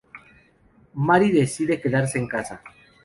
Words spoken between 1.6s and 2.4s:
quedarse en